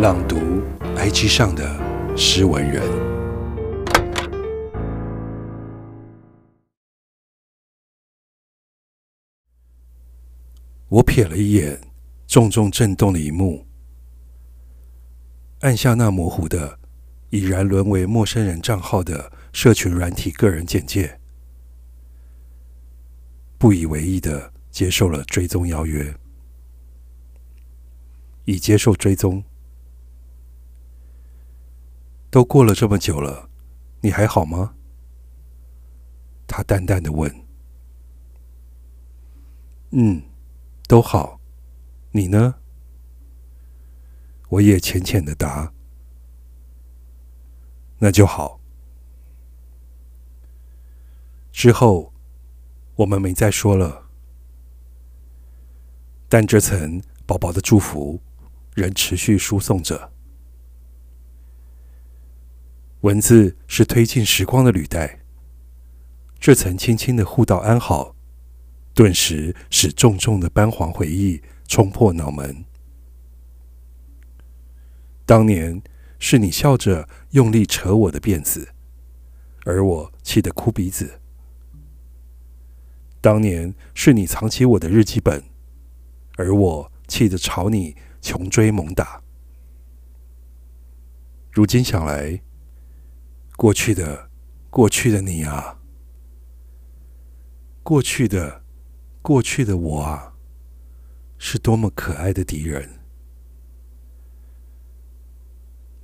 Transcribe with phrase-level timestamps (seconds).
[0.00, 0.62] 朗读
[0.96, 1.78] IG 上的
[2.16, 2.82] 诗文人。
[10.88, 11.78] 我瞥了一眼
[12.26, 13.66] 重重震动的一幕，
[15.60, 16.78] 按下那模糊的、
[17.28, 21.20] 已然沦为陌生人账号的社群软体个人简介。
[23.58, 26.14] 不以为意的接受了追踪邀约，
[28.46, 29.44] 已接受追踪。
[32.30, 33.50] 都过了这么久了，
[34.00, 34.74] 你还好吗？
[36.46, 37.32] 他淡淡的问。
[39.90, 40.22] 嗯，
[40.86, 41.40] 都好。
[42.12, 42.54] 你呢？
[44.48, 45.72] 我也浅浅的答。
[47.98, 48.60] 那就好。
[51.52, 52.12] 之后。
[52.96, 54.10] 我们没再说了，
[56.28, 58.20] 但这层薄薄的祝福
[58.74, 60.12] 仍持续输送着。
[63.02, 65.20] 文字是推进时光的履带，
[66.38, 68.14] 这层轻轻的互道安好，
[68.94, 72.64] 顿时使重重的斑黄回忆冲破脑门。
[75.24, 75.80] 当年
[76.18, 78.74] 是你笑着用力扯我的辫子，
[79.64, 81.20] 而我气得哭鼻子。
[83.22, 85.44] 当年是你藏起我的日记本，
[86.36, 89.22] 而我气得朝你穷追猛打。
[91.50, 92.42] 如今想来，
[93.60, 94.30] 过去的
[94.70, 95.80] 过去的你啊，
[97.82, 98.64] 过去的
[99.20, 100.32] 过去的我啊，
[101.36, 102.88] 是多么可爱的敌人。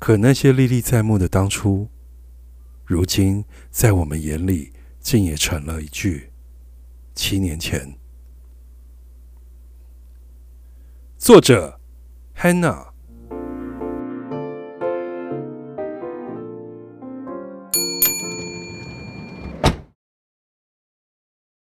[0.00, 1.88] 可那些历历在目的当初，
[2.84, 6.32] 如今在我们眼里，竟也成了一句。
[7.14, 7.96] 七年前，
[11.16, 11.78] 作者
[12.36, 12.93] ：Hanna。